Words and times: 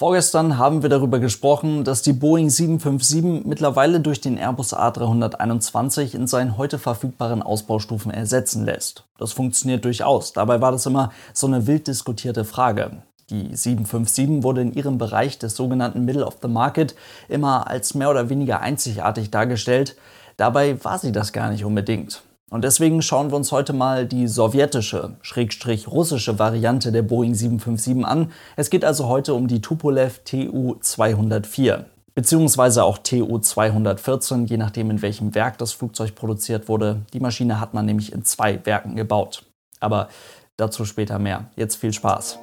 Vorgestern 0.00 0.56
haben 0.56 0.80
wir 0.80 0.88
darüber 0.88 1.18
gesprochen, 1.18 1.84
dass 1.84 2.00
die 2.00 2.14
Boeing 2.14 2.48
757 2.48 3.44
mittlerweile 3.44 4.00
durch 4.00 4.22
den 4.22 4.38
Airbus 4.38 4.72
A321 4.72 6.14
in 6.14 6.26
seinen 6.26 6.56
heute 6.56 6.78
verfügbaren 6.78 7.42
Ausbaustufen 7.42 8.10
ersetzen 8.10 8.64
lässt. 8.64 9.04
Das 9.18 9.34
funktioniert 9.34 9.84
durchaus. 9.84 10.32
Dabei 10.32 10.62
war 10.62 10.72
das 10.72 10.86
immer 10.86 11.12
so 11.34 11.46
eine 11.48 11.66
wild 11.66 11.86
diskutierte 11.86 12.46
Frage. 12.46 13.02
Die 13.28 13.54
757 13.54 14.42
wurde 14.42 14.62
in 14.62 14.72
ihrem 14.72 14.96
Bereich 14.96 15.38
des 15.38 15.54
sogenannten 15.54 16.06
Middle 16.06 16.24
of 16.24 16.38
the 16.40 16.48
Market 16.48 16.94
immer 17.28 17.66
als 17.66 17.92
mehr 17.92 18.08
oder 18.08 18.30
weniger 18.30 18.60
einzigartig 18.60 19.30
dargestellt. 19.30 19.96
Dabei 20.38 20.82
war 20.82 20.98
sie 20.98 21.12
das 21.12 21.34
gar 21.34 21.50
nicht 21.50 21.66
unbedingt. 21.66 22.22
Und 22.50 22.64
deswegen 22.64 23.00
schauen 23.00 23.30
wir 23.30 23.36
uns 23.36 23.52
heute 23.52 23.72
mal 23.72 24.06
die 24.06 24.26
sowjetische, 24.26 25.16
schrägstrich 25.22 25.86
russische 25.88 26.38
Variante 26.40 26.90
der 26.90 27.02
Boeing 27.02 27.34
757 27.34 28.04
an. 28.04 28.32
Es 28.56 28.70
geht 28.70 28.84
also 28.84 29.06
heute 29.06 29.34
um 29.34 29.46
die 29.46 29.62
Tupolev 29.62 30.20
Tu-204 30.24 31.84
beziehungsweise 32.12 32.84
auch 32.84 32.98
Tu-214, 32.98 34.46
je 34.46 34.56
nachdem 34.56 34.90
in 34.90 35.00
welchem 35.00 35.34
Werk 35.34 35.58
das 35.58 35.72
Flugzeug 35.72 36.14
produziert 36.14 36.68
wurde. 36.68 37.02
Die 37.12 37.20
Maschine 37.20 37.60
hat 37.60 37.72
man 37.72 37.86
nämlich 37.86 38.12
in 38.12 38.24
zwei 38.24 38.60
Werken 38.66 38.96
gebaut. 38.96 39.44
Aber 39.78 40.08
dazu 40.56 40.84
später 40.84 41.18
mehr. 41.18 41.46
Jetzt 41.56 41.76
viel 41.76 41.92
Spaß. 41.92 42.38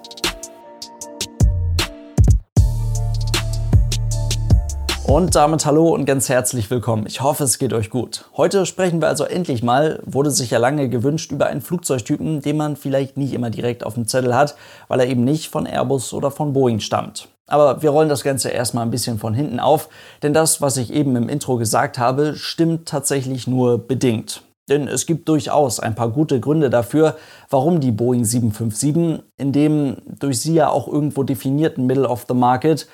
Und 5.08 5.36
damit 5.36 5.66
hallo 5.66 5.88
und 5.94 6.04
ganz 6.04 6.28
herzlich 6.28 6.70
willkommen. 6.70 7.06
Ich 7.08 7.22
hoffe, 7.22 7.46
es 7.46 7.60
geht 7.60 7.72
euch 7.72 7.90
gut. 7.90 8.26
Heute 8.36 8.66
sprechen 8.66 9.00
wir 9.00 9.08
also 9.08 9.24
endlich 9.24 9.64
mal, 9.64 10.02
wurde 10.06 10.32
sich 10.32 10.52
ja 10.52 10.58
lange 10.58 10.90
gewünscht, 10.90 11.32
über 11.32 11.46
einen 11.46 11.62
Flugzeugtypen, 11.62 12.42
den 12.42 12.58
man 12.58 12.76
vielleicht 12.76 13.16
nicht 13.16 13.32
immer 13.32 13.50
direkt 13.50 13.86
auf 13.86 13.94
dem 13.94 14.06
Zettel 14.06 14.36
hat, 14.36 14.58
weil 14.90 15.00
er 15.00 15.08
eben 15.08 15.24
nicht 15.24 15.50
von 15.50 15.66
Airbus 15.66 16.12
oder 16.12 16.30
von 16.30 16.52
Boeing 16.52 16.82
stammt. 16.82 17.30
Aber 17.48 17.82
wir 17.82 17.92
rollen 17.92 18.10
das 18.10 18.26
Ganze 18.26 18.50
erstmal 18.50 18.86
ein 18.86 18.92
bisschen 18.92 19.18
von 19.18 19.34
hinten 19.34 19.62
auf, 19.62 19.88
denn 20.24 20.34
das, 20.34 20.62
was 20.62 20.76
ich 20.76 20.92
eben 20.92 21.16
im 21.16 21.30
Intro 21.30 21.56
gesagt 21.56 21.98
habe, 21.98 22.36
stimmt 22.36 22.90
tatsächlich 22.90 23.48
nur 23.48 23.78
bedingt. 23.78 24.42
Denn 24.68 24.90
es 24.90 25.06
gibt 25.06 25.30
durchaus 25.30 25.80
ein 25.80 25.96
paar 25.96 26.10
gute 26.10 26.42
Gründe 26.42 26.70
dafür, 26.70 27.16
warum 27.50 27.80
die 27.80 27.94
Boeing 27.94 28.26
757 28.26 29.24
in 29.38 29.54
dem 29.54 29.96
durch 30.20 30.42
sie 30.42 30.56
ja 30.56 30.68
auch 30.68 30.90
irgendwo 30.90 31.24
definierten 31.24 31.86
Middle 31.86 32.10
of 32.10 32.26
the 32.28 32.34
Market 32.34 32.90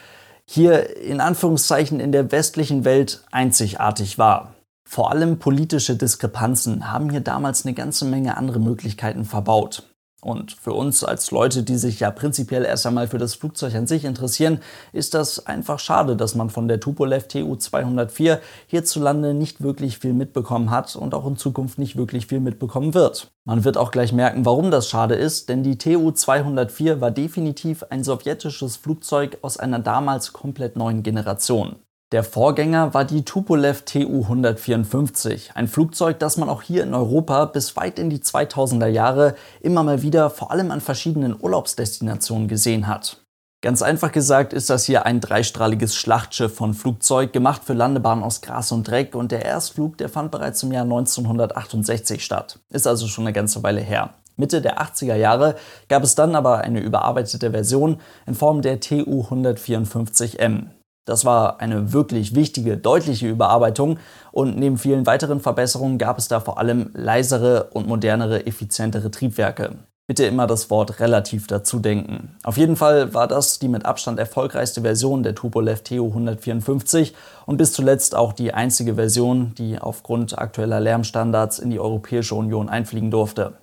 hier 0.53 0.97
in 0.97 1.19
Anführungszeichen 1.19 1.99
in 1.99 2.11
der 2.11 2.31
westlichen 2.31 2.85
Welt 2.85 3.23
einzigartig 3.31 4.19
war. 4.19 4.53
Vor 4.87 5.09
allem 5.09 5.39
politische 5.39 5.95
Diskrepanzen 5.95 6.91
haben 6.91 7.09
hier 7.09 7.21
damals 7.21 7.65
eine 7.65 7.73
ganze 7.73 8.05
Menge 8.05 8.37
andere 8.37 8.59
Möglichkeiten 8.59 9.25
verbaut. 9.25 9.81
Und 10.23 10.53
für 10.53 10.71
uns 10.71 11.03
als 11.03 11.31
Leute, 11.31 11.63
die 11.63 11.75
sich 11.75 11.99
ja 11.99 12.09
prinzipiell 12.09 12.63
erst 12.63 12.85
einmal 12.85 13.07
für 13.07 13.17
das 13.17 13.35
Flugzeug 13.35 13.75
an 13.75 13.87
sich 13.87 14.05
interessieren, 14.05 14.59
ist 14.93 15.13
das 15.13 15.45
einfach 15.45 15.79
schade, 15.79 16.15
dass 16.15 16.33
man 16.33 16.49
von 16.49 16.69
der 16.69 16.79
Tupolev 16.79 17.27
Tu-204 17.27 18.39
hierzulande 18.67 19.33
nicht 19.33 19.61
wirklich 19.61 19.99
viel 19.99 20.13
mitbekommen 20.13 20.71
hat 20.71 20.95
und 20.95 21.13
auch 21.13 21.27
in 21.27 21.35
Zukunft 21.35 21.77
nicht 21.77 21.97
wirklich 21.97 22.27
viel 22.27 22.39
mitbekommen 22.39 22.93
wird. 22.93 23.31
Man 23.43 23.65
wird 23.65 23.77
auch 23.77 23.91
gleich 23.91 24.13
merken, 24.13 24.45
warum 24.45 24.71
das 24.71 24.87
schade 24.87 25.15
ist, 25.15 25.49
denn 25.49 25.63
die 25.63 25.77
Tu-204 25.77 27.01
war 27.01 27.11
definitiv 27.11 27.83
ein 27.89 28.05
sowjetisches 28.05 28.77
Flugzeug 28.77 29.39
aus 29.41 29.57
einer 29.57 29.79
damals 29.79 30.31
komplett 30.31 30.77
neuen 30.77 31.03
Generation. 31.03 31.75
Der 32.13 32.23
Vorgänger 32.23 32.93
war 32.93 33.05
die 33.05 33.25
Tupolev 33.25 33.85
Tu-154, 33.85 35.55
ein 35.55 35.67
Flugzeug, 35.67 36.19
das 36.19 36.37
man 36.37 36.47
auch 36.47 36.61
hier 36.61 36.83
in 36.83 36.93
Europa 36.93 37.45
bis 37.45 37.75
weit 37.75 37.97
in 37.97 38.11
die 38.11 38.19
2000er 38.19 38.85
Jahre 38.85 39.33
immer 39.61 39.81
mal 39.81 40.03
wieder 40.03 40.29
vor 40.29 40.51
allem 40.51 40.69
an 40.69 40.79
verschiedenen 40.79 41.35
Urlaubsdestinationen 41.35 42.47
gesehen 42.47 42.85
hat. 42.85 43.23
Ganz 43.63 43.81
einfach 43.81 44.11
gesagt 44.11 44.53
ist 44.53 44.69
das 44.69 44.85
hier 44.85 45.07
ein 45.07 45.21
dreistrahliges 45.21 45.95
Schlachtschiff 45.95 46.53
von 46.53 46.75
Flugzeug, 46.75 47.33
gemacht 47.33 47.63
für 47.63 47.73
Landebahnen 47.73 48.23
aus 48.23 48.41
Gras 48.41 48.71
und 48.71 48.87
Dreck 48.87 49.15
und 49.15 49.31
der 49.31 49.43
Erstflug, 49.43 49.97
der 49.97 50.09
fand 50.09 50.29
bereits 50.29 50.61
im 50.61 50.71
Jahr 50.71 50.83
1968 50.83 52.23
statt. 52.23 52.59
Ist 52.69 52.85
also 52.85 53.07
schon 53.07 53.23
eine 53.23 53.33
ganze 53.33 53.63
Weile 53.63 53.81
her. 53.81 54.11
Mitte 54.35 54.61
der 54.61 54.79
80er 54.79 55.15
Jahre 55.15 55.55
gab 55.89 56.03
es 56.03 56.13
dann 56.13 56.35
aber 56.35 56.59
eine 56.59 56.79
überarbeitete 56.79 57.49
Version 57.49 57.99
in 58.27 58.35
Form 58.35 58.61
der 58.61 58.79
Tu-154M. 58.79 60.67
Das 61.05 61.25
war 61.25 61.59
eine 61.59 61.91
wirklich 61.91 62.33
wichtige, 62.33 62.77
deutliche 62.77 63.27
Überarbeitung 63.27 63.99
und 64.31 64.57
neben 64.57 64.77
vielen 64.77 65.05
weiteren 65.05 65.41
Verbesserungen 65.41 65.97
gab 65.97 66.17
es 66.17 66.29
da 66.29 66.39
vor 66.39 66.57
allem 66.57 66.91
leisere 66.93 67.69
und 67.73 67.87
modernere, 67.87 68.45
effizientere 68.45 69.11
Triebwerke. 69.11 69.75
Bitte 70.05 70.25
immer 70.25 70.47
das 70.47 70.69
Wort 70.69 70.99
relativ 70.99 71.47
dazu 71.47 71.79
denken. 71.79 72.35
Auf 72.43 72.57
jeden 72.57 72.75
Fall 72.75 73.13
war 73.13 73.27
das 73.27 73.59
die 73.59 73.69
mit 73.69 73.85
Abstand 73.85 74.19
erfolgreichste 74.19 74.81
Version 74.81 75.23
der 75.23 75.33
Tupolev 75.33 75.81
TU 75.81 76.07
154 76.07 77.13
und 77.45 77.55
bis 77.55 77.71
zuletzt 77.71 78.13
auch 78.13 78.33
die 78.33 78.53
einzige 78.53 78.95
Version, 78.95 79.53
die 79.57 79.79
aufgrund 79.79 80.37
aktueller 80.37 80.81
Lärmstandards 80.81 81.59
in 81.59 81.69
die 81.69 81.79
Europäische 81.79 82.35
Union 82.35 82.67
einfliegen 82.67 83.11
durfte. 83.11 83.53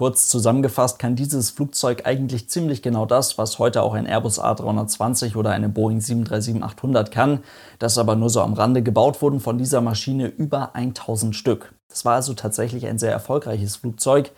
Kurz 0.00 0.28
zusammengefasst 0.28 0.98
kann 0.98 1.14
dieses 1.14 1.50
Flugzeug 1.50 2.06
eigentlich 2.06 2.48
ziemlich 2.48 2.80
genau 2.80 3.04
das, 3.04 3.36
was 3.36 3.58
heute 3.58 3.82
auch 3.82 3.92
ein 3.92 4.06
Airbus 4.06 4.40
A320 4.40 5.36
oder 5.36 5.50
eine 5.50 5.68
Boeing 5.68 5.98
737-800 5.98 7.10
kann, 7.10 7.40
das 7.78 7.98
aber 7.98 8.16
nur 8.16 8.30
so 8.30 8.40
am 8.40 8.54
Rande 8.54 8.82
gebaut 8.82 9.20
wurden 9.20 9.40
von 9.40 9.58
dieser 9.58 9.82
Maschine 9.82 10.28
über 10.28 10.74
1000 10.74 11.36
Stück. 11.36 11.74
Das 11.90 12.06
war 12.06 12.14
also 12.14 12.32
tatsächlich 12.32 12.86
ein 12.86 12.98
sehr 12.98 13.12
erfolgreiches 13.12 13.76
Flugzeug. 13.76 14.32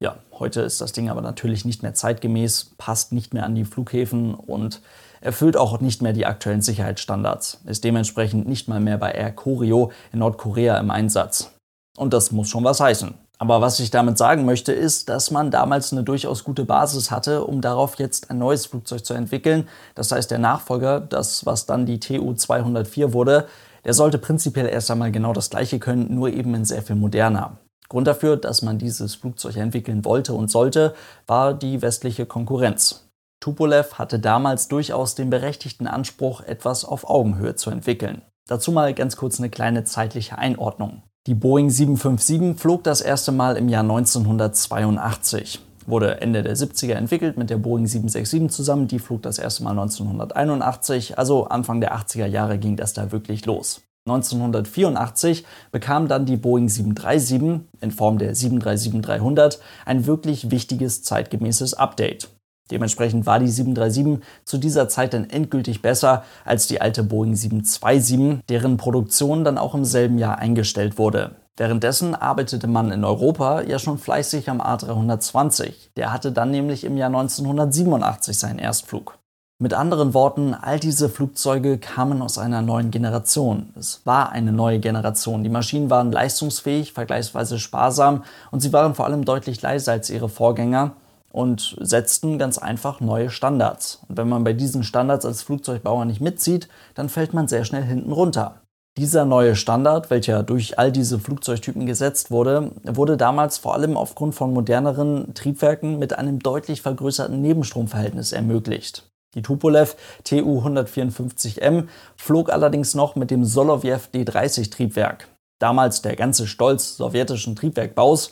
Ja, 0.00 0.16
heute 0.38 0.62
ist 0.62 0.80
das 0.80 0.92
Ding 0.92 1.10
aber 1.10 1.20
natürlich 1.20 1.66
nicht 1.66 1.82
mehr 1.82 1.92
zeitgemäß, 1.92 2.72
passt 2.78 3.12
nicht 3.12 3.34
mehr 3.34 3.44
an 3.44 3.54
die 3.54 3.66
Flughäfen 3.66 4.32
und 4.34 4.80
erfüllt 5.20 5.58
auch 5.58 5.82
nicht 5.82 6.00
mehr 6.00 6.14
die 6.14 6.24
aktuellen 6.24 6.62
Sicherheitsstandards, 6.62 7.60
ist 7.66 7.84
dementsprechend 7.84 8.48
nicht 8.48 8.68
mal 8.68 8.80
mehr 8.80 8.96
bei 8.96 9.10
Air 9.10 9.32
Koryo 9.32 9.92
in 10.14 10.20
Nordkorea 10.20 10.78
im 10.78 10.90
Einsatz. 10.90 11.50
Und 11.94 12.14
das 12.14 12.32
muss 12.32 12.48
schon 12.48 12.64
was 12.64 12.80
heißen. 12.80 13.12
Aber 13.44 13.60
was 13.60 13.78
ich 13.78 13.90
damit 13.90 14.16
sagen 14.16 14.46
möchte, 14.46 14.72
ist, 14.72 15.10
dass 15.10 15.30
man 15.30 15.50
damals 15.50 15.92
eine 15.92 16.02
durchaus 16.02 16.44
gute 16.44 16.64
Basis 16.64 17.10
hatte, 17.10 17.44
um 17.44 17.60
darauf 17.60 17.98
jetzt 17.98 18.30
ein 18.30 18.38
neues 18.38 18.64
Flugzeug 18.64 19.04
zu 19.04 19.12
entwickeln. 19.12 19.68
Das 19.94 20.12
heißt, 20.12 20.30
der 20.30 20.38
Nachfolger, 20.38 20.98
das 20.98 21.44
was 21.44 21.66
dann 21.66 21.84
die 21.84 22.00
TU-204 22.00 23.12
wurde, 23.12 23.46
der 23.84 23.92
sollte 23.92 24.16
prinzipiell 24.16 24.66
erst 24.66 24.90
einmal 24.90 25.12
genau 25.12 25.34
das 25.34 25.50
gleiche 25.50 25.78
können, 25.78 26.14
nur 26.14 26.30
eben 26.30 26.54
in 26.54 26.64
sehr 26.64 26.80
viel 26.80 26.96
moderner. 26.96 27.58
Grund 27.90 28.06
dafür, 28.06 28.38
dass 28.38 28.62
man 28.62 28.78
dieses 28.78 29.14
Flugzeug 29.14 29.56
entwickeln 29.56 30.06
wollte 30.06 30.32
und 30.32 30.50
sollte, 30.50 30.94
war 31.26 31.52
die 31.52 31.82
westliche 31.82 32.24
Konkurrenz. 32.24 33.10
Tupolev 33.40 33.98
hatte 33.98 34.20
damals 34.20 34.68
durchaus 34.68 35.16
den 35.16 35.28
berechtigten 35.28 35.86
Anspruch, 35.86 36.40
etwas 36.40 36.86
auf 36.86 37.06
Augenhöhe 37.10 37.56
zu 37.56 37.68
entwickeln. 37.68 38.22
Dazu 38.48 38.72
mal 38.72 38.94
ganz 38.94 39.16
kurz 39.16 39.38
eine 39.38 39.50
kleine 39.50 39.84
zeitliche 39.84 40.38
Einordnung. 40.38 41.02
Die 41.26 41.34
Boeing 41.34 41.70
757 41.70 42.60
flog 42.60 42.84
das 42.84 43.00
erste 43.00 43.32
Mal 43.32 43.56
im 43.56 43.70
Jahr 43.70 43.82
1982. 43.82 45.58
Wurde 45.86 46.20
Ende 46.20 46.42
der 46.42 46.54
70er 46.54 46.92
entwickelt 46.92 47.38
mit 47.38 47.48
der 47.48 47.56
Boeing 47.56 47.86
767 47.86 48.50
zusammen. 48.50 48.88
Die 48.88 48.98
flog 48.98 49.22
das 49.22 49.38
erste 49.38 49.64
Mal 49.64 49.70
1981. 49.70 51.16
Also 51.16 51.46
Anfang 51.46 51.80
der 51.80 51.96
80er 51.96 52.26
Jahre 52.26 52.58
ging 52.58 52.76
das 52.76 52.92
da 52.92 53.10
wirklich 53.10 53.46
los. 53.46 53.80
1984 54.06 55.46
bekam 55.72 56.08
dann 56.08 56.26
die 56.26 56.36
Boeing 56.36 56.68
737 56.68 57.62
in 57.80 57.90
Form 57.90 58.18
der 58.18 58.34
737-300 58.34 59.60
ein 59.86 60.04
wirklich 60.04 60.50
wichtiges 60.50 61.04
zeitgemäßes 61.04 61.72
Update. 61.72 62.28
Dementsprechend 62.70 63.26
war 63.26 63.38
die 63.38 63.48
737 63.48 64.24
zu 64.44 64.58
dieser 64.58 64.88
Zeit 64.88 65.12
dann 65.12 65.28
endgültig 65.28 65.82
besser 65.82 66.24
als 66.44 66.66
die 66.66 66.80
alte 66.80 67.02
Boeing 67.02 67.36
727, 67.36 68.44
deren 68.48 68.76
Produktion 68.76 69.44
dann 69.44 69.58
auch 69.58 69.74
im 69.74 69.84
selben 69.84 70.18
Jahr 70.18 70.38
eingestellt 70.38 70.96
wurde. 70.96 71.36
Währenddessen 71.56 72.14
arbeitete 72.14 72.66
man 72.66 72.90
in 72.90 73.04
Europa 73.04 73.60
ja 73.60 73.78
schon 73.78 73.98
fleißig 73.98 74.50
am 74.50 74.60
A320. 74.60 75.72
Der 75.96 76.12
hatte 76.12 76.32
dann 76.32 76.50
nämlich 76.50 76.82
im 76.84 76.96
Jahr 76.96 77.08
1987 77.08 78.36
seinen 78.36 78.58
Erstflug. 78.58 79.18
Mit 79.60 79.72
anderen 79.72 80.14
Worten, 80.14 80.52
all 80.52 80.80
diese 80.80 81.08
Flugzeuge 81.08 81.78
kamen 81.78 82.22
aus 82.22 82.38
einer 82.38 82.60
neuen 82.60 82.90
Generation. 82.90 83.72
Es 83.78 84.04
war 84.04 84.32
eine 84.32 84.50
neue 84.50 84.80
Generation. 84.80 85.44
Die 85.44 85.48
Maschinen 85.48 85.90
waren 85.90 86.10
leistungsfähig, 86.10 86.92
vergleichsweise 86.92 87.60
sparsam 87.60 88.24
und 88.50 88.60
sie 88.60 88.72
waren 88.72 88.96
vor 88.96 89.04
allem 89.04 89.24
deutlich 89.24 89.62
leiser 89.62 89.92
als 89.92 90.10
ihre 90.10 90.28
Vorgänger 90.28 90.96
und 91.34 91.76
setzten 91.80 92.38
ganz 92.38 92.58
einfach 92.58 93.00
neue 93.00 93.28
Standards. 93.28 93.98
Und 94.08 94.16
wenn 94.16 94.28
man 94.28 94.44
bei 94.44 94.52
diesen 94.52 94.84
Standards 94.84 95.26
als 95.26 95.42
Flugzeugbauer 95.42 96.04
nicht 96.04 96.20
mitzieht, 96.20 96.68
dann 96.94 97.08
fällt 97.08 97.34
man 97.34 97.48
sehr 97.48 97.64
schnell 97.64 97.82
hinten 97.82 98.12
runter. 98.12 98.60
Dieser 98.96 99.24
neue 99.24 99.56
Standard, 99.56 100.10
welcher 100.10 100.44
durch 100.44 100.78
all 100.78 100.92
diese 100.92 101.18
Flugzeugtypen 101.18 101.86
gesetzt 101.86 102.30
wurde, 102.30 102.70
wurde 102.84 103.16
damals 103.16 103.58
vor 103.58 103.74
allem 103.74 103.96
aufgrund 103.96 104.36
von 104.36 104.52
moderneren 104.52 105.34
Triebwerken 105.34 105.98
mit 105.98 106.16
einem 106.16 106.38
deutlich 106.38 106.82
vergrößerten 106.82 107.42
Nebenstromverhältnis 107.42 108.30
ermöglicht. 108.30 109.10
Die 109.34 109.42
Tupolev 109.42 109.96
Tu-154M 110.22 111.88
flog 112.16 112.52
allerdings 112.52 112.94
noch 112.94 113.16
mit 113.16 113.32
dem 113.32 113.44
Solovjev 113.44 114.08
D30 114.14 114.70
Triebwerk. 114.70 115.26
Damals 115.58 116.00
der 116.00 116.14
ganze 116.14 116.46
Stolz 116.46 116.96
sowjetischen 116.96 117.56
Triebwerkbaus, 117.56 118.30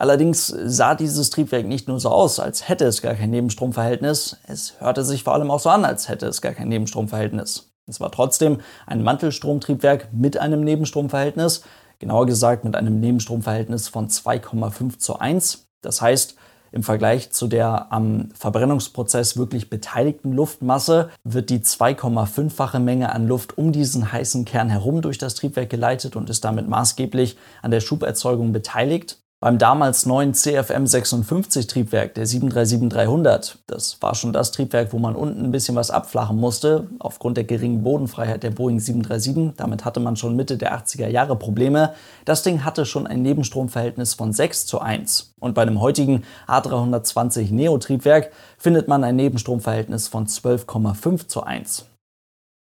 Allerdings 0.00 0.46
sah 0.46 0.94
dieses 0.94 1.28
Triebwerk 1.28 1.66
nicht 1.66 1.86
nur 1.86 2.00
so 2.00 2.08
aus, 2.08 2.40
als 2.40 2.70
hätte 2.70 2.86
es 2.86 3.02
gar 3.02 3.12
kein 3.12 3.28
Nebenstromverhältnis, 3.28 4.38
es 4.46 4.80
hörte 4.80 5.04
sich 5.04 5.24
vor 5.24 5.34
allem 5.34 5.50
auch 5.50 5.60
so 5.60 5.68
an, 5.68 5.84
als 5.84 6.08
hätte 6.08 6.26
es 6.26 6.40
gar 6.40 6.52
kein 6.52 6.70
Nebenstromverhältnis. 6.70 7.70
Es 7.86 8.00
war 8.00 8.10
trotzdem 8.10 8.60
ein 8.86 9.02
Mantelstromtriebwerk 9.02 10.08
mit 10.10 10.38
einem 10.38 10.64
Nebenstromverhältnis, 10.64 11.64
genauer 11.98 12.24
gesagt 12.24 12.64
mit 12.64 12.76
einem 12.76 12.98
Nebenstromverhältnis 12.98 13.88
von 13.88 14.08
2,5 14.08 14.96
zu 14.96 15.18
1. 15.18 15.66
Das 15.82 16.00
heißt, 16.00 16.34
im 16.72 16.82
Vergleich 16.82 17.30
zu 17.32 17.46
der 17.46 17.92
am 17.92 18.30
Verbrennungsprozess 18.32 19.36
wirklich 19.36 19.68
beteiligten 19.68 20.32
Luftmasse 20.32 21.10
wird 21.24 21.50
die 21.50 21.60
2,5-fache 21.60 22.78
Menge 22.78 23.12
an 23.12 23.28
Luft 23.28 23.58
um 23.58 23.70
diesen 23.70 24.10
heißen 24.10 24.46
Kern 24.46 24.70
herum 24.70 25.02
durch 25.02 25.18
das 25.18 25.34
Triebwerk 25.34 25.68
geleitet 25.68 26.16
und 26.16 26.30
ist 26.30 26.42
damit 26.46 26.68
maßgeblich 26.68 27.36
an 27.60 27.70
der 27.70 27.80
Schuberzeugung 27.80 28.52
beteiligt. 28.52 29.18
Beim 29.42 29.56
damals 29.56 30.04
neuen 30.04 30.34
CFM 30.34 30.86
56 30.86 31.66
Triebwerk, 31.66 32.12
der 32.12 32.26
737-300, 32.26 33.54
das 33.66 33.96
war 34.02 34.14
schon 34.14 34.34
das 34.34 34.52
Triebwerk, 34.52 34.92
wo 34.92 34.98
man 34.98 35.16
unten 35.16 35.46
ein 35.46 35.50
bisschen 35.50 35.76
was 35.76 35.90
abflachen 35.90 36.36
musste, 36.36 36.88
aufgrund 36.98 37.38
der 37.38 37.44
geringen 37.44 37.82
Bodenfreiheit 37.82 38.42
der 38.42 38.50
Boeing 38.50 38.80
737. 38.80 39.54
Damit 39.56 39.86
hatte 39.86 39.98
man 39.98 40.16
schon 40.16 40.36
Mitte 40.36 40.58
der 40.58 40.78
80er 40.78 41.08
Jahre 41.08 41.36
Probleme. 41.36 41.94
Das 42.26 42.42
Ding 42.42 42.66
hatte 42.66 42.84
schon 42.84 43.06
ein 43.06 43.22
Nebenstromverhältnis 43.22 44.12
von 44.12 44.34
6 44.34 44.66
zu 44.66 44.82
1. 44.82 45.32
Und 45.40 45.54
bei 45.54 45.64
dem 45.64 45.80
heutigen 45.80 46.24
A320 46.46 47.50
Neo 47.50 47.78
Triebwerk 47.78 48.32
findet 48.58 48.88
man 48.88 49.04
ein 49.04 49.16
Nebenstromverhältnis 49.16 50.08
von 50.08 50.26
12,5 50.26 51.28
zu 51.28 51.44
1. 51.44 51.86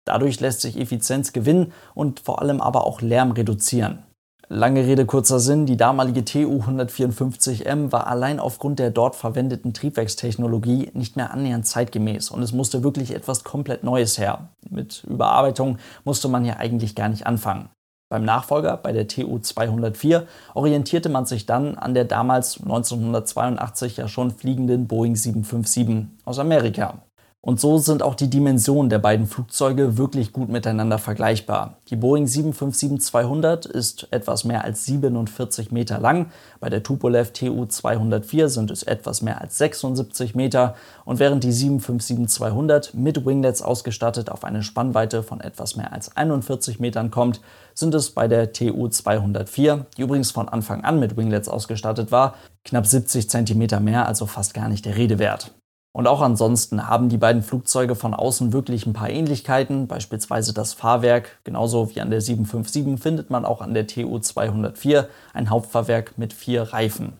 Dadurch 0.03 0.39
lässt 0.39 0.61
sich 0.61 0.79
Effizienz 0.79 1.31
gewinnen 1.31 1.73
und 1.93 2.21
vor 2.21 2.41
allem 2.41 2.59
aber 2.59 2.87
auch 2.87 3.01
Lärm 3.01 3.33
reduzieren. 3.33 3.99
Lange 4.47 4.85
Rede, 4.85 5.07
kurzer 5.07 5.39
Sinn, 5.39 5.65
die 5.65 5.75
damalige 5.75 6.23
TU 6.23 6.61
154M 6.61 7.91
war 7.91 8.05
allein 8.05 8.39
aufgrund 8.39 8.77
der 8.77 8.91
dort 8.91 9.15
verwendeten 9.15 9.73
Triebwerkstechnologie 9.73 10.91
nicht 10.93 11.15
mehr 11.15 11.31
annähernd 11.31 11.65
zeitgemäß 11.65 12.29
und 12.29 12.43
es 12.43 12.51
musste 12.51 12.83
wirklich 12.83 13.15
etwas 13.15 13.43
komplett 13.43 13.83
Neues 13.83 14.19
her. 14.19 14.49
Mit 14.69 15.03
Überarbeitung 15.05 15.79
musste 16.03 16.27
man 16.27 16.45
ja 16.45 16.57
eigentlich 16.57 16.93
gar 16.93 17.09
nicht 17.09 17.25
anfangen. 17.25 17.69
Beim 18.11 18.23
Nachfolger, 18.23 18.77
bei 18.77 18.91
der 18.91 19.07
TU 19.07 19.39
204, 19.39 20.27
orientierte 20.53 21.09
man 21.09 21.25
sich 21.25 21.47
dann 21.47 21.75
an 21.75 21.95
der 21.95 22.05
damals 22.05 22.61
1982 22.61 23.97
ja 23.97 24.07
schon 24.07 24.29
fliegenden 24.29 24.85
Boeing 24.85 25.15
757 25.15 26.05
aus 26.23 26.37
Amerika. 26.37 27.01
Und 27.45 27.59
so 27.59 27.77
sind 27.77 28.01
auch 28.01 28.15
die 28.15 28.27
Dimensionen 28.27 28.89
der 28.89 28.97
beiden 28.97 29.27
Flugzeuge 29.27 29.99
wirklich 29.99 30.33
gut 30.33 30.49
miteinander 30.49 30.97
vergleichbar. 30.97 31.77
Die 31.91 31.95
Boeing 31.95 32.25
757-200 32.25 33.69
ist 33.69 34.07
etwas 34.09 34.45
mehr 34.45 34.63
als 34.63 34.85
47 34.85 35.71
Meter 35.71 35.99
lang, 35.99 36.31
bei 36.59 36.71
der 36.71 36.81
Tupolev 36.81 37.33
Tu-204 37.33 38.47
sind 38.47 38.71
es 38.71 38.81
etwas 38.81 39.21
mehr 39.21 39.41
als 39.41 39.59
76 39.59 40.33
Meter 40.33 40.73
und 41.05 41.19
während 41.19 41.43
die 41.43 41.51
757-200 41.51 42.95
mit 42.95 43.23
Winglets 43.27 43.61
ausgestattet 43.61 44.31
auf 44.31 44.43
eine 44.43 44.63
Spannweite 44.63 45.21
von 45.21 45.39
etwas 45.39 45.75
mehr 45.75 45.93
als 45.93 46.17
41 46.17 46.79
Metern 46.79 47.11
kommt, 47.11 47.41
sind 47.75 47.93
es 47.93 48.09
bei 48.09 48.27
der 48.27 48.53
Tu-204, 48.53 49.83
die 49.95 50.01
übrigens 50.01 50.31
von 50.31 50.49
Anfang 50.49 50.83
an 50.83 50.99
mit 50.99 51.15
Winglets 51.15 51.47
ausgestattet 51.47 52.11
war, 52.11 52.33
knapp 52.63 52.87
70 52.87 53.29
Zentimeter 53.29 53.79
mehr, 53.79 54.07
also 54.07 54.25
fast 54.25 54.55
gar 54.55 54.67
nicht 54.67 54.85
der 54.85 54.97
Rede 54.97 55.19
wert. 55.19 55.51
Und 55.95 56.07
auch 56.07 56.19
ansonsten 56.19 56.89
haben 56.89 57.07
die 57.07 57.17
beiden 57.17 57.41
Flugzeuge 57.41 57.95
von 57.95 58.13
außen 58.13 58.51
wirklich 58.51 58.85
ein 58.85 58.91
paar 58.91 59.09
Ähnlichkeiten, 59.09 59.87
beispielsweise 59.87 60.53
das 60.53 60.73
Fahrwerk. 60.73 61.39
Genauso 61.45 61.89
wie 61.89 62.01
an 62.01 62.09
der 62.09 62.19
757 62.19 63.01
findet 63.01 63.29
man 63.29 63.45
auch 63.45 63.61
an 63.61 63.73
der 63.73 63.87
TU 63.87 64.19
204 64.19 65.07
ein 65.33 65.49
Hauptfahrwerk 65.49 66.17
mit 66.17 66.33
vier 66.33 66.63
Reifen. 66.63 67.13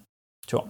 Tja, 0.46 0.64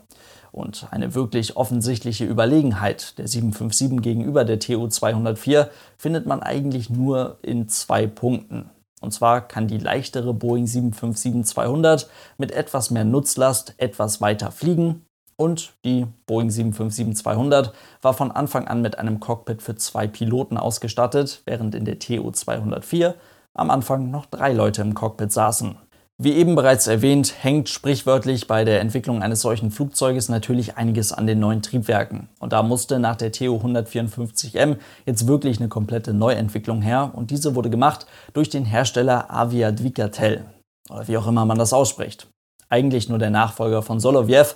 und 0.52 0.86
eine 0.92 1.16
wirklich 1.16 1.58
offensichtliche 1.58 2.26
Überlegenheit 2.26 3.18
der 3.18 3.28
757 3.28 4.04
gegenüber 4.04 4.46
der 4.46 4.60
TU 4.60 4.88
204 4.88 5.72
findet 5.98 6.28
man 6.28 6.44
eigentlich 6.44 6.92
nur 6.92 7.40
in 7.42 7.70
zwei 7.70 8.06
Punkten. 8.06 8.70
Und 9.02 9.14
zwar 9.14 9.42
kann 9.42 9.68
die 9.68 9.80
leichtere 9.80 10.36
Boeing 10.36 10.66
757-200 10.66 12.06
mit 12.38 12.52
etwas 12.52 12.92
mehr 12.92 13.04
Nutzlast 13.04 13.74
etwas 13.80 14.22
weiter 14.22 14.52
fliegen 14.52 15.05
und 15.38 15.74
die 15.84 16.08
Boeing 16.28 16.50
757-200 16.50 17.72
war 18.02 18.14
von 18.14 18.32
Anfang 18.32 18.68
an 18.68 18.82
mit 18.82 19.00
einem 19.00 19.20
Cockpit 19.20 19.62
für 19.62 19.76
zwei 19.76 20.08
Piloten 20.08 20.58
ausgestattet, 20.58 21.42
während 21.46 21.76
in 21.76 21.86
der 21.86 22.00
TU-204 22.00 23.14
am 23.54 23.70
Anfang 23.70 24.12
noch 24.12 24.26
drei 24.26 24.54
Leute 24.54 24.82
im 24.82 24.94
Cockpit 24.94 25.32
saßen. 25.32 25.78
Wie 26.18 26.32
eben 26.32 26.56
bereits 26.56 26.88
erwähnt, 26.88 27.44
hängt 27.44 27.68
sprichwörtlich 27.68 28.48
bei 28.48 28.64
der 28.64 28.80
Entwicklung 28.80 29.22
eines 29.22 29.42
solchen 29.42 29.70
Flugzeuges 29.70 30.30
natürlich 30.30 30.78
einiges 30.78 31.12
an 31.12 31.28
den 31.28 31.42
neuen 31.42 31.62
Triebwerken. 31.62 32.30
Und 32.40 32.54
da 32.54 32.64
musste 32.64 33.00
nach 33.00 33.18
der 33.18 33.34
TU 33.34 33.58
154M 33.58 34.78
jetzt 35.06 35.28
wirklich 35.28 35.60
eine 35.60 35.68
komplette 35.68 36.14
Neuentwicklung 36.14 36.82
her. 36.82 37.12
Und 37.14 37.32
diese 37.32 37.54
wurde 37.54 37.70
gemacht 37.70 38.06
durch 38.32 38.50
den 38.50 38.64
Hersteller 38.64 39.30
Aviadvicatel. 39.30 40.46
Oder 40.90 41.06
wie 41.10 41.18
auch 41.18 41.28
immer 41.28 41.44
man 41.44 41.58
das 41.58 41.74
ausspricht. 41.74 42.28
Eigentlich 42.70 43.10
nur 43.10 43.20
der 43.20 43.30
Nachfolger 43.30 43.82
von 43.82 44.00
Soloviev, 44.00 44.56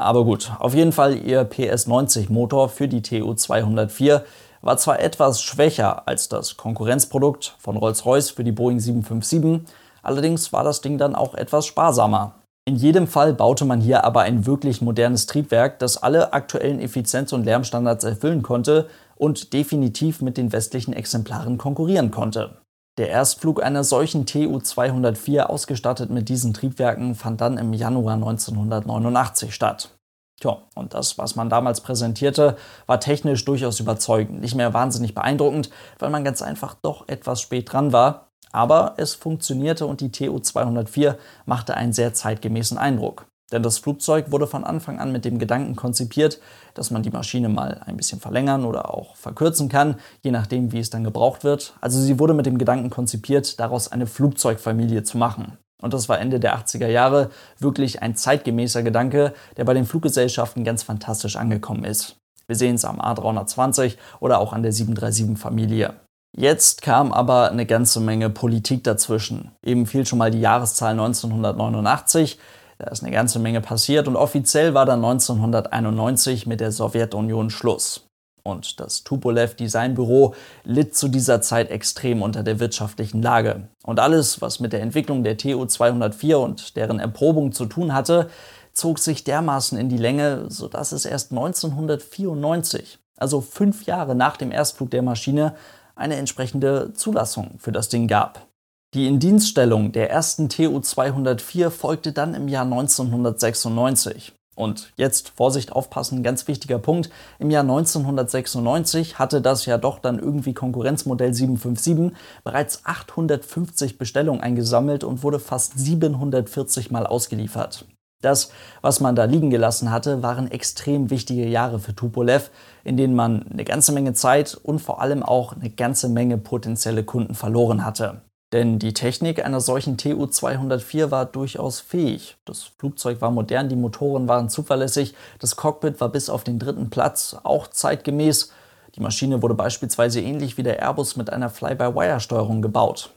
aber 0.00 0.24
gut, 0.24 0.50
auf 0.58 0.74
jeden 0.74 0.92
Fall 0.92 1.16
ihr 1.16 1.48
PS90-Motor 1.48 2.68
für 2.70 2.88
die 2.88 3.02
TU204 3.02 4.22
war 4.62 4.76
zwar 4.76 5.00
etwas 5.00 5.42
schwächer 5.42 6.08
als 6.08 6.28
das 6.28 6.56
Konkurrenzprodukt 6.56 7.54
von 7.58 7.76
Rolls-Royce 7.76 8.30
für 8.30 8.44
die 8.44 8.52
Boeing 8.52 8.80
757, 8.80 9.66
allerdings 10.02 10.52
war 10.52 10.64
das 10.64 10.80
Ding 10.80 10.98
dann 10.98 11.14
auch 11.14 11.34
etwas 11.34 11.66
sparsamer. 11.66 12.34
In 12.66 12.76
jedem 12.76 13.06
Fall 13.06 13.32
baute 13.32 13.64
man 13.64 13.80
hier 13.80 14.04
aber 14.04 14.20
ein 14.22 14.46
wirklich 14.46 14.80
modernes 14.80 15.26
Triebwerk, 15.26 15.78
das 15.78 16.02
alle 16.02 16.32
aktuellen 16.32 16.78
Effizienz- 16.78 17.32
und 17.32 17.44
Lärmstandards 17.44 18.04
erfüllen 18.04 18.42
konnte 18.42 18.88
und 19.16 19.52
definitiv 19.52 20.22
mit 20.22 20.36
den 20.36 20.52
westlichen 20.52 20.92
Exemplaren 20.92 21.58
konkurrieren 21.58 22.10
konnte. 22.10 22.58
Der 23.00 23.08
Erstflug 23.08 23.62
einer 23.62 23.82
solchen 23.82 24.26
Tu-204 24.26 25.44
ausgestattet 25.44 26.10
mit 26.10 26.28
diesen 26.28 26.52
Triebwerken 26.52 27.14
fand 27.14 27.40
dann 27.40 27.56
im 27.56 27.72
Januar 27.72 28.12
1989 28.12 29.54
statt. 29.54 29.96
Tja, 30.38 30.58
und 30.74 30.92
das, 30.92 31.16
was 31.16 31.34
man 31.34 31.48
damals 31.48 31.80
präsentierte, 31.80 32.58
war 32.84 33.00
technisch 33.00 33.42
durchaus 33.46 33.80
überzeugend. 33.80 34.42
Nicht 34.42 34.54
mehr 34.54 34.74
wahnsinnig 34.74 35.14
beeindruckend, 35.14 35.70
weil 35.98 36.10
man 36.10 36.24
ganz 36.24 36.42
einfach 36.42 36.74
doch 36.74 37.08
etwas 37.08 37.40
spät 37.40 37.72
dran 37.72 37.94
war. 37.94 38.28
Aber 38.52 38.92
es 38.98 39.14
funktionierte 39.14 39.86
und 39.86 40.02
die 40.02 40.12
Tu-204 40.12 41.16
machte 41.46 41.78
einen 41.78 41.94
sehr 41.94 42.12
zeitgemäßen 42.12 42.76
Eindruck. 42.76 43.29
Denn 43.52 43.62
das 43.62 43.78
Flugzeug 43.78 44.30
wurde 44.30 44.46
von 44.46 44.64
Anfang 44.64 44.98
an 44.98 45.12
mit 45.12 45.24
dem 45.24 45.38
Gedanken 45.38 45.76
konzipiert, 45.76 46.40
dass 46.74 46.90
man 46.90 47.02
die 47.02 47.10
Maschine 47.10 47.48
mal 47.48 47.82
ein 47.84 47.96
bisschen 47.96 48.20
verlängern 48.20 48.64
oder 48.64 48.94
auch 48.94 49.16
verkürzen 49.16 49.68
kann, 49.68 49.96
je 50.22 50.30
nachdem, 50.30 50.72
wie 50.72 50.78
es 50.78 50.90
dann 50.90 51.04
gebraucht 51.04 51.42
wird. 51.42 51.74
Also 51.80 52.00
sie 52.00 52.18
wurde 52.18 52.34
mit 52.34 52.46
dem 52.46 52.58
Gedanken 52.58 52.90
konzipiert, 52.90 53.58
daraus 53.58 53.90
eine 53.90 54.06
Flugzeugfamilie 54.06 55.02
zu 55.02 55.18
machen. 55.18 55.58
Und 55.82 55.94
das 55.94 56.08
war 56.08 56.20
Ende 56.20 56.40
der 56.40 56.56
80er 56.58 56.88
Jahre 56.88 57.30
wirklich 57.58 58.02
ein 58.02 58.14
zeitgemäßer 58.14 58.82
Gedanke, 58.82 59.32
der 59.56 59.64
bei 59.64 59.74
den 59.74 59.86
Fluggesellschaften 59.86 60.62
ganz 60.62 60.82
fantastisch 60.82 61.36
angekommen 61.36 61.84
ist. 61.84 62.16
Wir 62.46 62.56
sehen 62.56 62.74
es 62.74 62.84
am 62.84 63.00
A320 63.00 63.96
oder 64.20 64.40
auch 64.40 64.52
an 64.52 64.62
der 64.62 64.72
737-Familie. 64.72 65.94
Jetzt 66.36 66.82
kam 66.82 67.12
aber 67.12 67.50
eine 67.50 67.66
ganze 67.66 68.00
Menge 68.00 68.30
Politik 68.30 68.84
dazwischen. 68.84 69.52
Eben 69.64 69.86
fiel 69.86 70.06
schon 70.06 70.18
mal 70.18 70.30
die 70.30 70.40
Jahreszahl 70.40 70.92
1989. 70.92 72.38
Da 72.80 72.86
ist 72.86 73.02
eine 73.02 73.12
ganze 73.12 73.38
Menge 73.38 73.60
passiert 73.60 74.08
und 74.08 74.16
offiziell 74.16 74.72
war 74.72 74.86
dann 74.86 75.04
1991 75.04 76.46
mit 76.46 76.60
der 76.60 76.72
Sowjetunion 76.72 77.50
Schluss. 77.50 78.06
Und 78.42 78.80
das 78.80 79.04
Tupolev 79.04 79.54
Designbüro 79.54 80.34
litt 80.64 80.96
zu 80.96 81.08
dieser 81.08 81.42
Zeit 81.42 81.70
extrem 81.70 82.22
unter 82.22 82.42
der 82.42 82.58
wirtschaftlichen 82.58 83.20
Lage. 83.20 83.68
Und 83.84 84.00
alles, 84.00 84.40
was 84.40 84.60
mit 84.60 84.72
der 84.72 84.80
Entwicklung 84.80 85.24
der 85.24 85.36
TU 85.36 85.66
204 85.66 86.38
und 86.38 86.74
deren 86.76 87.00
Erprobung 87.00 87.52
zu 87.52 87.66
tun 87.66 87.92
hatte, 87.92 88.30
zog 88.72 88.98
sich 88.98 89.24
dermaßen 89.24 89.76
in 89.76 89.90
die 89.90 89.98
Länge, 89.98 90.46
sodass 90.48 90.92
es 90.92 91.04
erst 91.04 91.32
1994, 91.32 92.98
also 93.18 93.42
fünf 93.42 93.84
Jahre 93.84 94.14
nach 94.14 94.38
dem 94.38 94.52
Erstflug 94.52 94.90
der 94.90 95.02
Maschine, 95.02 95.54
eine 95.96 96.16
entsprechende 96.16 96.94
Zulassung 96.94 97.56
für 97.58 97.72
das 97.72 97.90
Ding 97.90 98.08
gab. 98.08 98.49
Die 98.92 99.06
Indienststellung 99.06 99.92
der 99.92 100.10
ersten 100.10 100.48
TU-204 100.48 101.70
folgte 101.70 102.12
dann 102.12 102.34
im 102.34 102.48
Jahr 102.48 102.64
1996. 102.64 104.32
Und 104.56 104.92
jetzt 104.96 105.28
Vorsicht 105.36 105.70
aufpassen, 105.70 106.24
ganz 106.24 106.48
wichtiger 106.48 106.80
Punkt. 106.80 107.08
Im 107.38 107.52
Jahr 107.52 107.62
1996 107.62 109.20
hatte 109.20 109.40
das 109.40 109.64
ja 109.64 109.78
doch 109.78 110.00
dann 110.00 110.18
irgendwie 110.18 110.54
Konkurrenzmodell 110.54 111.32
757 111.32 112.18
bereits 112.42 112.84
850 112.84 113.96
Bestellungen 113.96 114.40
eingesammelt 114.40 115.04
und 115.04 115.22
wurde 115.22 115.38
fast 115.38 115.78
740 115.78 116.90
Mal 116.90 117.06
ausgeliefert. 117.06 117.86
Das, 118.22 118.50
was 118.82 118.98
man 118.98 119.14
da 119.14 119.22
liegen 119.22 119.50
gelassen 119.50 119.92
hatte, 119.92 120.24
waren 120.24 120.50
extrem 120.50 121.10
wichtige 121.10 121.46
Jahre 121.46 121.78
für 121.78 121.94
Tupolev, 121.94 122.50
in 122.82 122.96
denen 122.96 123.14
man 123.14 123.46
eine 123.46 123.62
ganze 123.62 123.92
Menge 123.92 124.14
Zeit 124.14 124.58
und 124.60 124.80
vor 124.80 125.00
allem 125.00 125.22
auch 125.22 125.52
eine 125.52 125.70
ganze 125.70 126.08
Menge 126.08 126.38
potenzielle 126.38 127.04
Kunden 127.04 127.36
verloren 127.36 127.84
hatte. 127.84 128.22
Denn 128.52 128.80
die 128.80 128.94
Technik 128.94 129.44
einer 129.44 129.60
solchen 129.60 129.96
TU-204 129.96 131.10
war 131.10 131.24
durchaus 131.24 131.78
fähig. 131.80 132.36
Das 132.44 132.64
Flugzeug 132.78 133.20
war 133.20 133.30
modern, 133.30 133.68
die 133.68 133.76
Motoren 133.76 134.26
waren 134.26 134.48
zuverlässig, 134.48 135.14
das 135.38 135.54
Cockpit 135.54 136.00
war 136.00 136.08
bis 136.08 136.28
auf 136.28 136.42
den 136.42 136.58
dritten 136.58 136.90
Platz 136.90 137.36
auch 137.44 137.68
zeitgemäß. 137.68 138.52
Die 138.96 139.00
Maschine 139.00 139.40
wurde 139.40 139.54
beispielsweise 139.54 140.20
ähnlich 140.20 140.58
wie 140.58 140.64
der 140.64 140.80
Airbus 140.80 141.16
mit 141.16 141.30
einer 141.30 141.48
Fly-by-Wire-Steuerung 141.48 142.60
gebaut 142.60 143.10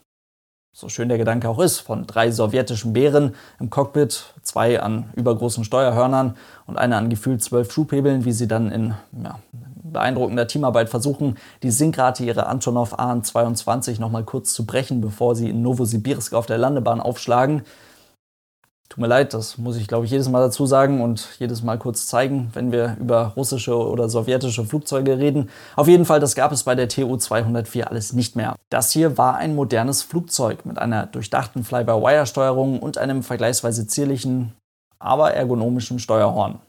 so 0.75 0.89
schön 0.89 1.07
der 1.07 1.19
Gedanke 1.19 1.47
auch 1.47 1.59
ist, 1.59 1.79
von 1.79 2.07
drei 2.07 2.31
sowjetischen 2.31 2.93
Bären 2.93 3.35
im 3.59 3.69
Cockpit, 3.69 4.33
zwei 4.41 4.81
an 4.81 5.11
übergroßen 5.15 5.63
Steuerhörnern 5.63 6.35
und 6.65 6.77
einer 6.77 6.97
an 6.97 7.11
gefühlt 7.11 7.43
zwölf 7.43 7.71
Schubhebeln, 7.71 8.25
wie 8.25 8.31
sie 8.31 8.47
dann 8.47 8.71
in 8.71 8.95
ja, 9.23 9.37
beeindruckender 9.83 10.47
Teamarbeit 10.47 10.89
versuchen, 10.89 11.37
die 11.61 11.69
Sinkrate 11.69 12.23
ihrer 12.23 12.47
Antonov 12.47 12.97
AN-22 12.97 14.01
nochmal 14.01 14.23
kurz 14.23 14.53
zu 14.53 14.65
brechen, 14.65 14.99
bevor 14.99 15.35
sie 15.35 15.51
in 15.51 15.61
Novosibirsk 15.61 16.33
auf 16.33 16.47
der 16.47 16.57
Landebahn 16.57 16.99
aufschlagen. 16.99 17.61
Tut 18.93 19.01
mir 19.01 19.07
leid, 19.07 19.33
das 19.33 19.57
muss 19.57 19.75
ich, 19.75 19.87
glaube 19.87 20.05
ich, 20.05 20.11
jedes 20.11 20.29
Mal 20.29 20.41
dazu 20.41 20.67
sagen 20.67 21.01
und 21.01 21.27
jedes 21.39 21.63
Mal 21.63 21.79
kurz 21.79 22.05
zeigen, 22.05 22.51
wenn 22.53 22.71
wir 22.71 22.95
über 22.99 23.33
russische 23.35 23.75
oder 23.75 24.07
sowjetische 24.07 24.65
Flugzeuge 24.65 25.17
reden. 25.17 25.49
Auf 25.75 25.87
jeden 25.87 26.05
Fall, 26.05 26.19
das 26.19 26.35
gab 26.35 26.51
es 26.51 26.61
bei 26.61 26.75
der 26.75 26.89
TU-204 26.89 27.85
alles 27.85 28.13
nicht 28.13 28.35
mehr. 28.35 28.55
Das 28.69 28.91
hier 28.91 29.17
war 29.17 29.37
ein 29.37 29.55
modernes 29.55 30.03
Flugzeug 30.03 30.63
mit 30.67 30.77
einer 30.77 31.07
durchdachten 31.07 31.63
Fly-by-Wire-Steuerung 31.63 32.79
und 32.81 32.99
einem 32.99 33.23
vergleichsweise 33.23 33.87
zierlichen, 33.87 34.53
aber 34.99 35.33
ergonomischen 35.33 35.97
Steuerhorn. 35.97 36.59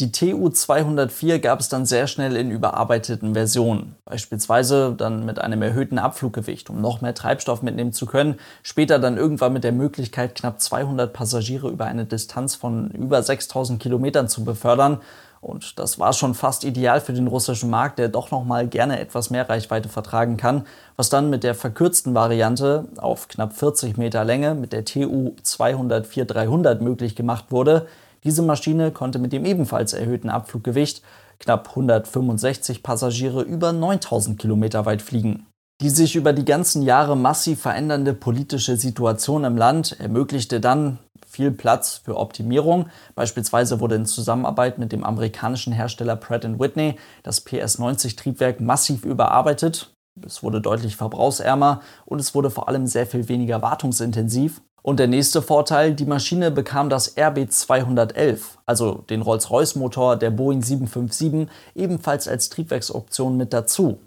Die 0.00 0.12
TU-204 0.12 1.40
gab 1.40 1.60
es 1.60 1.68
dann 1.68 1.84
sehr 1.84 2.06
schnell 2.06 2.34
in 2.34 2.50
überarbeiteten 2.50 3.34
Versionen, 3.34 3.96
beispielsweise 4.06 4.94
dann 4.96 5.26
mit 5.26 5.38
einem 5.38 5.60
erhöhten 5.60 5.98
Abfluggewicht, 5.98 6.70
um 6.70 6.80
noch 6.80 7.02
mehr 7.02 7.14
Treibstoff 7.14 7.60
mitnehmen 7.60 7.92
zu 7.92 8.06
können, 8.06 8.36
später 8.62 8.98
dann 8.98 9.18
irgendwann 9.18 9.52
mit 9.52 9.62
der 9.62 9.72
Möglichkeit, 9.72 10.34
knapp 10.34 10.58
200 10.58 11.12
Passagiere 11.12 11.68
über 11.68 11.84
eine 11.84 12.06
Distanz 12.06 12.54
von 12.54 12.90
über 12.92 13.22
6000 13.22 13.78
Kilometern 13.78 14.26
zu 14.26 14.42
befördern. 14.42 15.02
Und 15.42 15.78
das 15.78 15.98
war 15.98 16.14
schon 16.14 16.34
fast 16.34 16.64
ideal 16.64 17.02
für 17.02 17.12
den 17.12 17.26
russischen 17.26 17.68
Markt, 17.68 17.98
der 17.98 18.08
doch 18.08 18.30
noch 18.30 18.44
mal 18.44 18.66
gerne 18.66 19.00
etwas 19.00 19.28
mehr 19.28 19.50
Reichweite 19.50 19.90
vertragen 19.90 20.38
kann, 20.38 20.66
was 20.96 21.10
dann 21.10 21.28
mit 21.28 21.44
der 21.44 21.54
verkürzten 21.54 22.14
Variante 22.14 22.86
auf 22.96 23.28
knapp 23.28 23.52
40 23.52 23.98
Meter 23.98 24.24
Länge 24.24 24.54
mit 24.54 24.72
der 24.72 24.86
TU 24.86 25.34
204-300 25.44 26.80
möglich 26.80 27.16
gemacht 27.16 27.46
wurde, 27.50 27.86
diese 28.24 28.42
Maschine 28.42 28.90
konnte 28.90 29.18
mit 29.18 29.32
dem 29.32 29.44
ebenfalls 29.44 29.92
erhöhten 29.92 30.30
Abfluggewicht 30.30 31.02
knapp 31.38 31.70
165 31.70 32.82
Passagiere 32.82 33.42
über 33.42 33.72
9000 33.72 34.38
Kilometer 34.38 34.86
weit 34.86 35.02
fliegen. 35.02 35.46
Die 35.80 35.88
sich 35.88 36.14
über 36.14 36.34
die 36.34 36.44
ganzen 36.44 36.82
Jahre 36.82 37.16
massiv 37.16 37.62
verändernde 37.62 38.12
politische 38.12 38.76
Situation 38.76 39.44
im 39.44 39.56
Land 39.56 39.98
ermöglichte 39.98 40.60
dann 40.60 40.98
viel 41.26 41.50
Platz 41.50 42.02
für 42.04 42.18
Optimierung. 42.18 42.90
Beispielsweise 43.14 43.80
wurde 43.80 43.94
in 43.94 44.04
Zusammenarbeit 44.04 44.78
mit 44.78 44.92
dem 44.92 45.04
amerikanischen 45.04 45.72
Hersteller 45.72 46.16
Pratt 46.16 46.44
Whitney 46.58 46.96
das 47.22 47.46
PS90-Triebwerk 47.46 48.60
massiv 48.60 49.06
überarbeitet. 49.06 49.94
Es 50.26 50.42
wurde 50.42 50.60
deutlich 50.60 50.96
verbrauchsärmer 50.96 51.80
und 52.04 52.18
es 52.18 52.34
wurde 52.34 52.50
vor 52.50 52.68
allem 52.68 52.86
sehr 52.86 53.06
viel 53.06 53.28
weniger 53.28 53.62
wartungsintensiv. 53.62 54.60
Und 54.82 54.98
der 54.98 55.08
nächste 55.08 55.42
Vorteil, 55.42 55.94
die 55.94 56.06
Maschine 56.06 56.50
bekam 56.50 56.88
das 56.88 57.16
RB211, 57.16 58.38
also 58.66 59.04
den 59.10 59.22
Rolls-Royce-Motor 59.22 60.16
der 60.16 60.30
Boeing 60.30 60.62
757, 60.62 61.48
ebenfalls 61.74 62.28
als 62.28 62.48
Triebwerksoption 62.48 63.36
mit 63.36 63.52
dazu. 63.52 63.98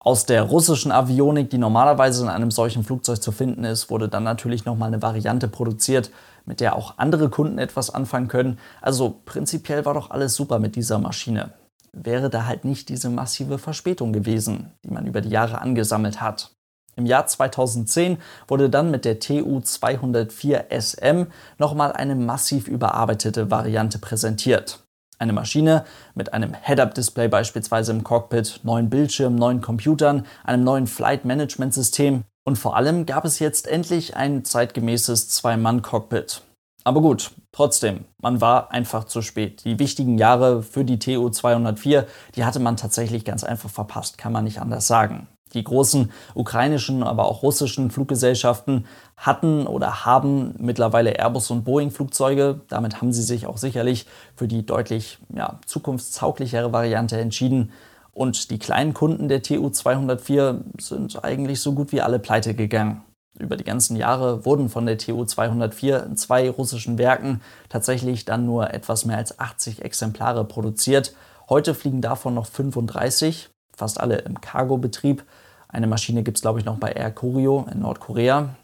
Aus 0.00 0.24
der 0.24 0.42
russischen 0.42 0.92
Avionik, 0.92 1.50
die 1.50 1.58
normalerweise 1.58 2.22
in 2.22 2.28
einem 2.28 2.52
solchen 2.52 2.84
Flugzeug 2.84 3.20
zu 3.20 3.32
finden 3.32 3.64
ist, 3.64 3.90
wurde 3.90 4.08
dann 4.08 4.22
natürlich 4.22 4.64
nochmal 4.64 4.88
eine 4.88 5.02
Variante 5.02 5.48
produziert, 5.48 6.10
mit 6.44 6.60
der 6.60 6.76
auch 6.76 6.98
andere 6.98 7.28
Kunden 7.28 7.58
etwas 7.58 7.90
anfangen 7.90 8.28
können. 8.28 8.58
Also 8.80 9.20
prinzipiell 9.24 9.84
war 9.84 9.94
doch 9.94 10.10
alles 10.10 10.34
super 10.34 10.60
mit 10.60 10.76
dieser 10.76 10.98
Maschine. 10.98 11.54
Wäre 11.92 12.30
da 12.30 12.46
halt 12.46 12.64
nicht 12.64 12.88
diese 12.88 13.10
massive 13.10 13.58
Verspätung 13.58 14.12
gewesen, 14.12 14.72
die 14.84 14.90
man 14.90 15.06
über 15.06 15.20
die 15.20 15.30
Jahre 15.30 15.60
angesammelt 15.60 16.20
hat. 16.20 16.55
Im 16.96 17.04
Jahr 17.04 17.26
2010 17.26 18.18
wurde 18.48 18.70
dann 18.70 18.90
mit 18.90 19.04
der 19.04 19.20
TU204 19.20 20.70
SM 20.70 21.26
nochmal 21.58 21.92
eine 21.92 22.14
massiv 22.14 22.68
überarbeitete 22.68 23.50
Variante 23.50 23.98
präsentiert. 23.98 24.80
Eine 25.18 25.32
Maschine 25.32 25.84
mit 26.14 26.32
einem 26.32 26.54
Head-Up-Display 26.54 27.28
beispielsweise 27.28 27.92
im 27.92 28.04
Cockpit, 28.04 28.60
neuen 28.64 28.90
Bildschirmen, 28.90 29.38
neuen 29.38 29.60
Computern, 29.60 30.26
einem 30.44 30.64
neuen 30.64 30.86
Flight-Management-System 30.86 32.24
und 32.46 32.56
vor 32.56 32.76
allem 32.76 33.06
gab 33.06 33.24
es 33.24 33.38
jetzt 33.38 33.66
endlich 33.66 34.16
ein 34.16 34.44
zeitgemäßes 34.44 35.28
Zwei-Mann-Cockpit. 35.28 36.42
Aber 36.84 37.00
gut, 37.00 37.32
trotzdem, 37.50 38.04
man 38.22 38.40
war 38.40 38.70
einfach 38.70 39.04
zu 39.04 39.20
spät. 39.20 39.64
Die 39.64 39.78
wichtigen 39.78 40.18
Jahre 40.18 40.62
für 40.62 40.84
die 40.84 41.00
TU 41.00 41.28
204, 41.28 42.06
die 42.36 42.44
hatte 42.44 42.60
man 42.60 42.76
tatsächlich 42.76 43.24
ganz 43.24 43.42
einfach 43.42 43.70
verpasst, 43.70 44.18
kann 44.18 44.32
man 44.32 44.44
nicht 44.44 44.60
anders 44.60 44.86
sagen. 44.86 45.26
Die 45.54 45.62
großen 45.62 46.10
ukrainischen, 46.34 47.02
aber 47.02 47.26
auch 47.26 47.42
russischen 47.42 47.90
Fluggesellschaften 47.90 48.86
hatten 49.16 49.66
oder 49.66 50.04
haben 50.04 50.54
mittlerweile 50.58 51.18
Airbus 51.18 51.50
und 51.50 51.64
Boeing 51.64 51.90
Flugzeuge. 51.90 52.60
Damit 52.68 53.00
haben 53.00 53.12
sie 53.12 53.22
sich 53.22 53.46
auch 53.46 53.56
sicherlich 53.56 54.06
für 54.34 54.48
die 54.48 54.66
deutlich 54.66 55.18
ja, 55.34 55.58
zukunftstauglichere 55.66 56.72
Variante 56.72 57.18
entschieden. 57.18 57.70
Und 58.12 58.50
die 58.50 58.58
kleinen 58.58 58.94
Kunden 58.94 59.28
der 59.28 59.42
TU 59.42 59.68
204 59.68 60.62
sind 60.78 61.22
eigentlich 61.22 61.60
so 61.60 61.74
gut 61.74 61.92
wie 61.92 62.00
alle 62.00 62.18
pleite 62.18 62.54
gegangen. 62.54 63.02
Über 63.38 63.56
die 63.56 63.64
ganzen 63.64 63.96
Jahre 63.96 64.44
wurden 64.46 64.70
von 64.70 64.86
der 64.86 64.98
TU 64.98 65.24
204 65.24 66.04
in 66.04 66.16
zwei 66.16 66.48
russischen 66.48 66.96
Werken 66.96 67.42
tatsächlich 67.68 68.24
dann 68.24 68.46
nur 68.46 68.72
etwas 68.72 69.04
mehr 69.04 69.18
als 69.18 69.38
80 69.38 69.84
Exemplare 69.84 70.44
produziert. 70.44 71.14
Heute 71.48 71.74
fliegen 71.74 72.00
davon 72.00 72.34
noch 72.34 72.46
35 72.46 73.50
fast 73.76 74.00
alle 74.00 74.18
im 74.18 74.40
Cargo-Betrieb. 74.40 75.24
Eine 75.68 75.86
Maschine 75.86 76.22
gibt 76.22 76.38
es, 76.38 76.42
glaube 76.42 76.58
ich, 76.58 76.64
noch 76.64 76.78
bei 76.78 76.92
Air 76.92 77.10
Koryo 77.10 77.66
in 77.70 77.80
Nordkorea. 77.80 78.54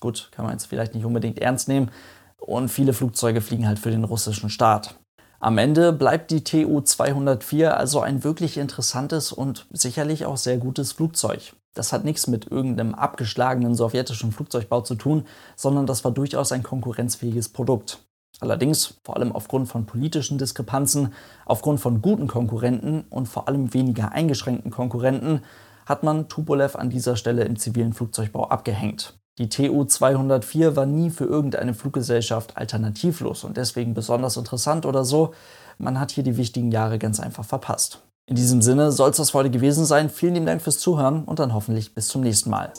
Gut, 0.00 0.30
kann 0.32 0.44
man 0.44 0.54
jetzt 0.54 0.66
vielleicht 0.66 0.94
nicht 0.94 1.04
unbedingt 1.04 1.38
ernst 1.38 1.68
nehmen. 1.68 1.90
Und 2.38 2.70
viele 2.70 2.92
Flugzeuge 2.92 3.40
fliegen 3.40 3.68
halt 3.68 3.78
für 3.78 3.90
den 3.90 4.04
russischen 4.04 4.48
Staat. 4.48 4.94
Am 5.40 5.56
Ende 5.56 5.92
bleibt 5.92 6.30
die 6.30 6.44
TU-204 6.44 7.68
also 7.68 8.00
ein 8.00 8.24
wirklich 8.24 8.58
interessantes 8.58 9.32
und 9.32 9.66
sicherlich 9.70 10.26
auch 10.26 10.36
sehr 10.36 10.58
gutes 10.58 10.92
Flugzeug. 10.92 11.54
Das 11.74 11.92
hat 11.92 12.04
nichts 12.04 12.26
mit 12.26 12.50
irgendeinem 12.50 12.94
abgeschlagenen 12.94 13.74
sowjetischen 13.74 14.32
Flugzeugbau 14.32 14.82
zu 14.82 14.96
tun, 14.96 15.26
sondern 15.56 15.86
das 15.86 16.04
war 16.04 16.12
durchaus 16.12 16.52
ein 16.52 16.62
konkurrenzfähiges 16.62 17.48
Produkt. 17.48 18.04
Allerdings, 18.38 19.00
vor 19.04 19.16
allem 19.16 19.32
aufgrund 19.32 19.68
von 19.68 19.86
politischen 19.86 20.38
Diskrepanzen, 20.38 21.12
aufgrund 21.44 21.80
von 21.80 22.00
guten 22.00 22.26
Konkurrenten 22.26 23.04
und 23.10 23.26
vor 23.26 23.48
allem 23.48 23.74
weniger 23.74 24.12
eingeschränkten 24.12 24.70
Konkurrenten, 24.70 25.42
hat 25.86 26.02
man 26.02 26.28
Tupolev 26.28 26.76
an 26.76 26.88
dieser 26.88 27.16
Stelle 27.16 27.44
im 27.44 27.56
zivilen 27.56 27.92
Flugzeugbau 27.92 28.48
abgehängt. 28.48 29.18
Die 29.38 29.48
TU 29.48 29.84
204 29.84 30.76
war 30.76 30.86
nie 30.86 31.10
für 31.10 31.24
irgendeine 31.24 31.74
Fluggesellschaft 31.74 32.56
alternativlos 32.56 33.44
und 33.44 33.56
deswegen 33.56 33.94
besonders 33.94 34.36
interessant 34.36 34.86
oder 34.86 35.04
so. 35.04 35.32
Man 35.78 35.98
hat 35.98 36.10
hier 36.10 36.24
die 36.24 36.36
wichtigen 36.36 36.70
Jahre 36.70 36.98
ganz 36.98 37.20
einfach 37.20 37.44
verpasst. 37.44 38.02
In 38.26 38.36
diesem 38.36 38.62
Sinne 38.62 38.92
soll 38.92 39.10
es 39.10 39.16
das 39.16 39.34
heute 39.34 39.50
gewesen 39.50 39.84
sein. 39.84 40.10
Vielen 40.10 40.34
lieben 40.34 40.46
Dank 40.46 40.62
fürs 40.62 40.78
Zuhören 40.78 41.24
und 41.24 41.38
dann 41.38 41.54
hoffentlich 41.54 41.94
bis 41.94 42.08
zum 42.08 42.20
nächsten 42.20 42.50
Mal. 42.50 42.72